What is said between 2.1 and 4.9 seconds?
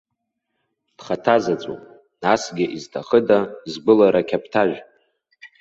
насгьы изҭахыда згәылара ақьаԥҭажә?